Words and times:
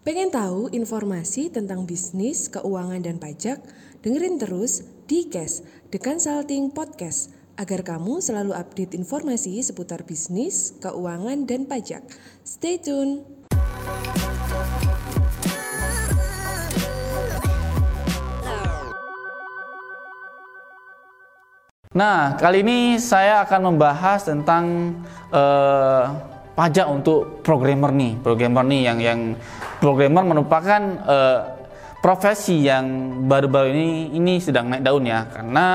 Pengen 0.00 0.32
tahu 0.32 0.72
informasi 0.72 1.52
tentang 1.52 1.84
bisnis, 1.84 2.48
keuangan, 2.48 3.04
dan 3.04 3.20
pajak? 3.20 3.60
Dengerin 4.00 4.40
terus 4.40 4.80
di 5.04 5.28
Cash, 5.28 5.60
The 5.92 6.00
Consulting 6.00 6.72
Podcast, 6.72 7.28
agar 7.60 7.84
kamu 7.84 8.24
selalu 8.24 8.56
update 8.56 8.96
informasi 8.96 9.60
seputar 9.60 10.08
bisnis, 10.08 10.72
keuangan, 10.80 11.44
dan 11.44 11.68
pajak. 11.68 12.00
Stay 12.40 12.80
tune! 12.80 13.28
Nah, 21.92 22.40
kali 22.40 22.64
ini 22.64 22.96
saya 22.96 23.44
akan 23.44 23.76
membahas 23.76 24.24
tentang 24.24 24.96
uh, 25.28 26.08
pajak 26.56 26.88
untuk 26.88 27.40
programmer 27.40 27.88
nih. 27.88 28.16
Programmer 28.20 28.60
nih 28.64 28.80
yang 28.88 28.98
yang 29.00 29.20
programmer 29.80 30.22
merupakan 30.22 30.82
uh, 31.08 31.40
profesi 32.04 32.64
yang 32.68 32.84
baru-baru 33.28 33.72
ini 33.72 33.90
ini 34.16 34.34
sedang 34.40 34.72
naik 34.72 34.84
daun 34.84 35.04
ya 35.04 35.28
karena 35.28 35.66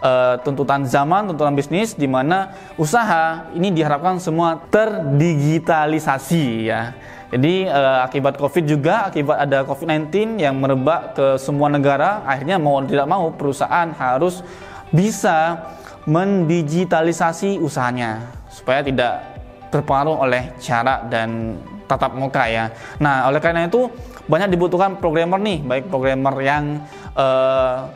uh, 0.00 0.34
tuntutan 0.40 0.84
zaman, 0.88 1.28
tuntutan 1.32 1.56
bisnis 1.56 1.92
di 1.96 2.08
mana 2.08 2.52
usaha 2.80 3.48
ini 3.52 3.72
diharapkan 3.72 4.20
semua 4.20 4.60
terdigitalisasi 4.72 6.44
ya. 6.68 6.92
Jadi 7.28 7.68
uh, 7.68 8.08
akibat 8.08 8.40
Covid 8.40 8.64
juga, 8.64 9.04
akibat 9.04 9.36
ada 9.36 9.60
Covid-19 9.68 10.40
yang 10.40 10.56
merebak 10.56 11.12
ke 11.12 11.26
semua 11.36 11.68
negara, 11.68 12.24
akhirnya 12.24 12.56
mau 12.56 12.80
tidak 12.80 13.04
mau 13.04 13.28
perusahaan 13.36 13.92
harus 13.92 14.40
bisa 14.88 15.60
mendigitalisasi 16.08 17.60
usahanya 17.60 18.32
supaya 18.48 18.80
tidak 18.80 19.20
terpengaruh 19.68 20.24
oleh 20.24 20.56
cara 20.56 21.04
dan 21.04 21.60
tatap 21.88 22.12
muka 22.14 22.44
ya. 22.46 22.70
Nah, 23.00 23.26
oleh 23.26 23.40
karena 23.40 23.64
itu 23.64 23.88
banyak 24.28 24.52
dibutuhkan 24.52 25.00
programmer 25.00 25.40
nih, 25.40 25.64
baik 25.64 25.84
programmer 25.88 26.34
yang 26.44 26.84
uh, 27.16 27.88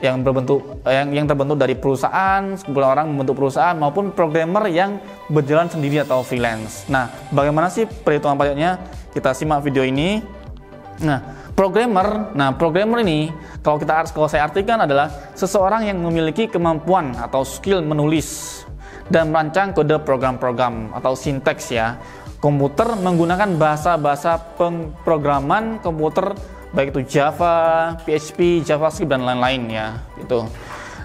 yang 0.00 0.24
berbentuk 0.24 0.80
yang 0.88 1.12
yang 1.12 1.26
terbentuk 1.28 1.60
dari 1.60 1.76
perusahaan, 1.76 2.56
sekumpulan 2.56 2.96
orang 2.96 3.06
membentuk 3.12 3.36
perusahaan 3.36 3.76
maupun 3.76 4.14
programmer 4.16 4.64
yang 4.70 4.96
berjalan 5.28 5.68
sendiri 5.68 6.00
atau 6.06 6.24
freelance. 6.24 6.88
Nah, 6.88 7.10
bagaimana 7.34 7.68
sih 7.68 7.84
perhitungan 7.84 8.38
pajaknya? 8.38 8.80
Kita 9.10 9.34
simak 9.34 9.66
video 9.66 9.82
ini. 9.82 10.22
Nah, 11.02 11.40
Programmer, 11.60 12.32
nah 12.32 12.56
programmer 12.56 13.04
ini 13.04 13.28
kalau 13.60 13.76
kita 13.76 14.08
kalau 14.16 14.32
saya 14.32 14.48
artikan 14.48 14.80
adalah 14.80 15.12
seseorang 15.36 15.84
yang 15.84 16.00
memiliki 16.00 16.48
kemampuan 16.48 17.12
atau 17.20 17.44
skill 17.44 17.84
menulis 17.84 18.64
dan 19.12 19.28
merancang 19.28 19.76
kode 19.76 20.00
program-program 20.00 20.96
atau 20.96 21.12
sinteks 21.12 21.76
ya. 21.76 22.00
Komputer 22.40 22.96
menggunakan 22.96 23.52
bahasa-bahasa 23.60 24.40
pemrograman 24.56 25.76
komputer 25.84 26.32
baik 26.72 26.96
itu 26.96 27.20
Java, 27.20 27.92
PHP, 28.00 28.64
JavaScript 28.64 29.12
dan 29.12 29.28
lain-lain 29.28 29.68
ya 29.68 29.86
gitu. 30.16 30.48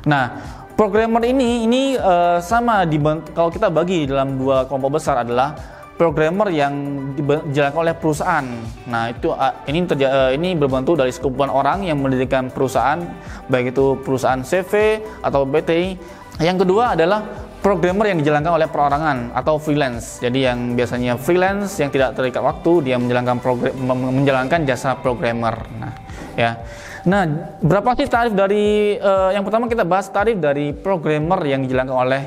Nah, 0.07 0.31
programmer 0.79 1.27
ini 1.27 1.67
ini 1.67 1.83
uh, 1.99 2.39
sama 2.39 2.87
di 2.87 3.01
kalau 3.35 3.51
kita 3.51 3.67
bagi 3.67 4.07
dalam 4.07 4.39
dua 4.39 4.63
kelompok 4.63 5.01
besar 5.01 5.27
adalah 5.27 5.57
programmer 5.95 6.51
yang 6.51 6.73
dijalankan 7.15 7.79
oleh 7.87 7.95
perusahaan. 7.95 8.45
Nah, 8.87 9.11
itu 9.15 9.31
ah, 9.31 9.63
ini 9.65 9.87
terja, 9.87 10.07
eh, 10.11 10.31
ini 10.35 10.51
berbentuk 10.53 10.99
dari 10.99 11.11
sekumpulan 11.11 11.47
orang 11.47 11.87
yang 11.87 12.03
mendirikan 12.03 12.51
perusahaan, 12.51 12.99
baik 13.47 13.71
itu 13.71 13.95
perusahaan 14.03 14.43
CV 14.43 14.99
atau 15.23 15.47
BT. 15.47 15.95
Yang 16.43 16.67
kedua 16.67 16.99
adalah 16.99 17.23
programmer 17.65 18.13
yang 18.13 18.21
dijalankan 18.21 18.61
oleh 18.61 18.69
perorangan 18.69 19.33
atau 19.33 19.57
freelance. 19.57 20.21
Jadi 20.21 20.45
yang 20.45 20.77
biasanya 20.77 21.17
freelance 21.17 21.81
yang 21.81 21.89
tidak 21.89 22.13
terikat 22.13 22.45
waktu, 22.45 22.85
dia 22.85 23.01
menjalankan 23.01 23.41
menjalankan 23.89 24.69
jasa 24.69 24.93
programmer. 25.01 25.65
Nah, 25.81 25.97
ya. 26.37 26.61
Nah, 27.09 27.25
berapa 27.65 27.97
sih 27.97 28.05
tarif 28.05 28.37
dari 28.37 28.97
uh, 29.01 29.33
yang 29.33 29.41
pertama 29.41 29.65
kita 29.65 29.81
bahas 29.81 30.13
tarif 30.13 30.37
dari 30.37 30.77
programmer 30.77 31.41
yang 31.41 31.65
dijalankan 31.65 31.97
oleh 31.97 32.23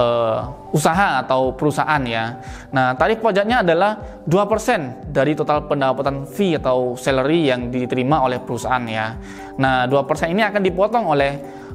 uh, 0.00 0.72
usaha 0.72 1.28
atau 1.28 1.52
perusahaan 1.52 2.00
ya. 2.08 2.40
Nah, 2.72 2.96
tarif 2.96 3.20
pajaknya 3.20 3.60
adalah 3.60 4.24
2% 4.24 5.12
dari 5.12 5.36
total 5.36 5.68
pendapatan 5.68 6.24
fee 6.24 6.56
atau 6.56 6.96
salary 6.96 7.52
yang 7.52 7.68
diterima 7.68 8.24
oleh 8.24 8.40
perusahaan 8.40 8.84
ya. 8.88 9.12
Nah, 9.60 9.84
2% 9.84 10.32
ini 10.32 10.40
akan 10.40 10.62
dipotong 10.64 11.04
oleh 11.04 11.32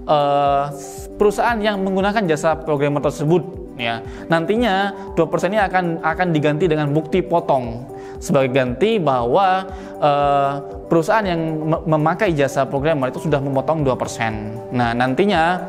uh, 0.09 0.73
perusahaan 1.15 1.57
yang 1.59 1.81
menggunakan 1.81 2.23
jasa 2.27 2.59
programmer 2.59 3.01
tersebut 3.03 3.43
ya. 3.79 4.03
Nantinya 4.27 4.91
2% 5.15 5.51
ini 5.51 5.59
akan 5.59 6.03
akan 6.03 6.27
diganti 6.31 6.65
dengan 6.67 6.91
bukti 6.91 7.23
potong 7.23 7.95
sebagai 8.19 8.55
ganti 8.55 8.97
bahwa 8.97 9.67
uh, 9.99 10.51
perusahaan 10.87 11.25
yang 11.25 11.41
memakai 11.83 12.31
jasa 12.31 12.63
programmer 12.63 13.11
itu 13.11 13.27
sudah 13.27 13.39
memotong 13.43 13.83
2%. 13.83 14.71
Nah, 14.71 14.95
nantinya 14.95 15.67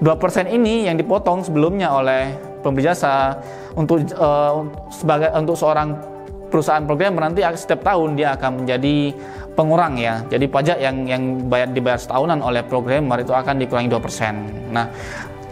2% 0.00 0.50
ini 0.50 0.88
yang 0.88 0.96
dipotong 0.98 1.46
sebelumnya 1.46 1.92
oleh 1.94 2.34
pemberi 2.64 2.90
jasa 2.90 3.38
untuk 3.78 4.02
uh, 4.18 4.66
sebagai 4.90 5.30
untuk 5.36 5.54
seorang 5.54 6.12
perusahaan 6.52 6.84
program 6.84 7.16
nanti 7.16 7.40
setiap 7.56 7.80
tahun 7.80 8.12
dia 8.18 8.36
akan 8.36 8.64
menjadi 8.64 9.16
pengurang 9.52 10.00
ya. 10.00 10.24
Jadi 10.28 10.48
pajak 10.48 10.78
yang 10.80 11.04
yang 11.04 11.22
bayar 11.48 11.68
dibayar 11.70 12.00
setahunan 12.00 12.40
oleh 12.40 12.64
programmer 12.64 13.20
itu 13.20 13.32
akan 13.32 13.60
dikurangi 13.60 13.88
2%. 13.92 14.72
Nah, 14.72 14.88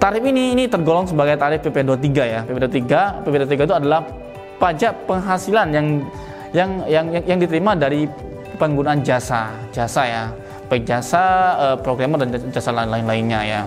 tarif 0.01 0.25
ini 0.25 0.57
ini 0.57 0.65
tergolong 0.67 1.05
sebagai 1.05 1.37
tarif 1.37 1.61
PP23 1.65 2.09
ya. 2.25 2.41
PP23, 2.49 2.85
PP23 3.25 3.55
itu 3.69 3.77
adalah 3.77 4.01
pajak 4.57 4.93
penghasilan 5.05 5.69
yang 5.73 5.87
yang 6.51 6.71
yang 6.89 7.07
yang, 7.25 7.39
diterima 7.39 7.79
dari 7.79 8.09
penggunaan 8.57 9.05
jasa, 9.05 9.53
jasa 9.71 10.03
ya. 10.05 10.25
Baik 10.71 10.87
jasa 10.87 11.23
uh, 11.59 11.77
programmer 11.83 12.23
dan 12.23 12.31
jasa 12.55 12.71
lain-lainnya 12.71 13.41
ya. 13.43 13.61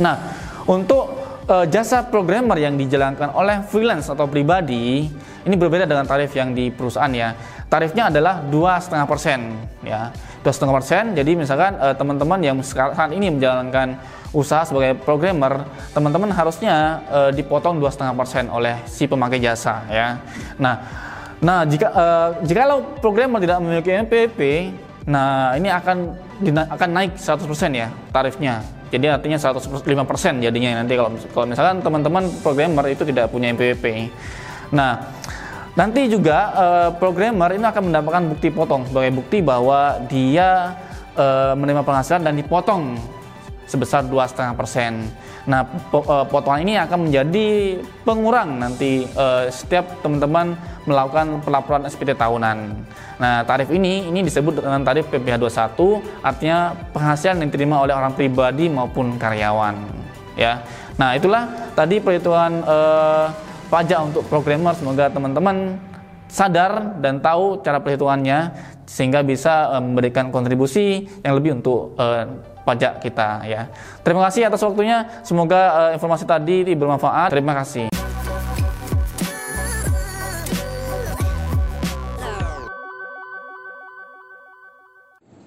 Nah, 0.00 0.16
untuk 0.64 1.23
uh, 1.48 1.66
jasa 1.68 2.04
programmer 2.08 2.56
yang 2.56 2.74
dijalankan 2.76 3.32
oleh 3.36 3.60
freelance 3.68 4.08
atau 4.08 4.24
pribadi 4.28 5.08
ini 5.44 5.54
berbeda 5.60 5.84
dengan 5.84 6.08
tarif 6.08 6.32
yang 6.32 6.56
di 6.56 6.72
perusahaan 6.72 7.12
ya. 7.12 7.36
Tarifnya 7.68 8.08
adalah 8.08 8.40
dua 8.40 8.78
setengah 8.78 9.06
persen 9.08 9.40
ya, 9.82 10.14
dua 10.40 10.52
setengah 10.54 10.74
persen. 10.78 11.12
Jadi 11.12 11.32
misalkan 11.34 11.74
uh, 11.76 11.92
teman-teman 11.92 12.38
yang 12.40 12.56
saat 12.62 13.10
ini 13.12 13.28
menjalankan 13.34 13.98
usaha 14.34 14.66
sebagai 14.66 14.98
programmer, 15.02 15.66
teman-teman 15.90 16.30
harusnya 16.32 17.02
uh, 17.10 17.30
dipotong 17.34 17.78
dua 17.82 17.90
setengah 17.90 18.14
persen 18.14 18.46
oleh 18.48 18.78
si 18.88 19.04
pemakai 19.10 19.42
jasa 19.42 19.84
ya. 19.90 20.18
Nah, 20.56 20.74
nah 21.42 21.66
jika 21.66 21.88
uh, 21.92 22.28
jika 22.46 22.62
lo 22.64 22.98
programmer 23.02 23.42
tidak 23.42 23.58
memiliki 23.58 23.90
NPWP, 24.06 24.40
nah 25.04 25.52
ini 25.58 25.68
akan 25.68 25.96
akan 26.72 26.88
naik 26.90 27.12
100% 27.14 27.46
ya 27.72 27.88
tarifnya 28.10 28.73
jadi 28.94 29.18
artinya 29.18 29.34
105% 29.34 29.82
jadinya 30.38 30.70
nanti 30.78 30.94
kalau 30.94 31.10
kalau 31.34 31.46
misalkan 31.50 31.82
teman-teman 31.82 32.30
programmer 32.46 32.86
itu 32.86 33.02
tidak 33.02 33.26
punya 33.34 33.50
MPWP. 33.50 34.06
Nah, 34.70 35.10
nanti 35.74 36.06
juga 36.06 36.38
uh, 36.54 36.90
programmer 36.94 37.50
ini 37.58 37.66
akan 37.66 37.90
mendapatkan 37.90 38.22
bukti 38.30 38.48
potong 38.54 38.86
sebagai 38.86 39.10
bukti 39.18 39.42
bahwa 39.42 39.98
dia 40.06 40.78
uh, 41.18 41.58
menerima 41.58 41.82
penghasilan 41.82 42.22
dan 42.22 42.38
dipotong 42.38 42.94
sebesar 43.64 44.04
dua 44.04 44.28
setengah 44.28 44.54
persen. 44.56 45.08
Nah, 45.44 45.64
eh, 45.68 46.24
potongan 46.28 46.60
ini 46.64 46.74
akan 46.80 47.08
menjadi 47.08 47.78
pengurang 48.04 48.60
nanti 48.60 49.04
uh, 49.12 49.48
setiap 49.52 50.00
teman-teman 50.00 50.56
melakukan 50.88 51.40
pelaporan 51.44 51.84
SPT 51.84 52.16
tahunan. 52.16 52.72
Nah, 53.20 53.44
tarif 53.44 53.68
ini 53.68 54.08
ini 54.08 54.24
disebut 54.24 54.64
dengan 54.64 54.80
tarif 54.84 55.08
PPh 55.12 55.36
21, 55.36 56.00
artinya 56.24 56.72
penghasilan 56.92 57.44
yang 57.44 57.48
diterima 57.52 57.76
oleh 57.84 57.92
orang 57.92 58.12
pribadi 58.16 58.72
maupun 58.72 59.20
karyawan. 59.20 59.76
Ya. 60.34 60.64
Nah, 60.96 61.12
itulah 61.12 61.48
tadi 61.76 62.00
perhitungan 62.00 62.64
uh, 62.64 63.26
pajak 63.68 64.00
untuk 64.00 64.24
programmer. 64.28 64.72
Semoga 64.76 65.12
teman-teman 65.12 65.76
sadar 66.28 66.98
dan 66.98 67.20
tahu 67.20 67.60
cara 67.62 67.78
perhitungannya 67.78 68.52
sehingga 68.84 69.24
bisa 69.24 69.80
memberikan 69.80 70.28
kontribusi 70.28 71.08
yang 71.24 71.36
lebih 71.40 71.60
untuk 71.62 71.96
pajak 72.64 72.98
kita 73.04 73.44
ya. 73.44 73.68
Terima 74.00 74.24
kasih 74.26 74.48
atas 74.48 74.64
waktunya. 74.64 75.06
Semoga 75.22 75.60
uh, 75.70 75.90
informasi 75.94 76.24
tadi 76.24 76.64
bermanfaat. 76.74 77.30
Terima 77.30 77.52
kasih. 77.52 77.92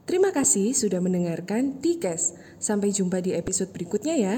Terima 0.08 0.32
kasih 0.32 0.72
sudah 0.72 1.04
mendengarkan 1.04 1.84
Tikes. 1.84 2.38
Sampai 2.62 2.96
jumpa 2.96 3.20
di 3.20 3.36
episode 3.36 3.76
berikutnya 3.76 4.16
ya. 4.16 4.36